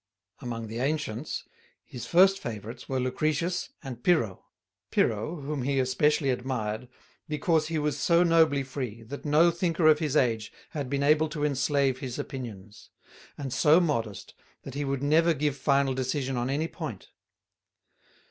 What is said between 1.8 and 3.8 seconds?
his first favorites were Lucretius